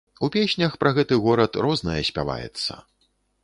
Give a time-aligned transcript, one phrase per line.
[0.27, 2.83] У песнях пра гэты горад рознае спяваецца.